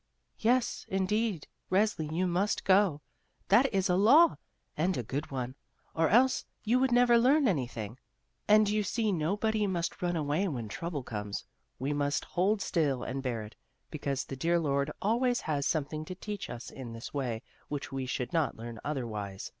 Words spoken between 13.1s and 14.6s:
bear it, because the dear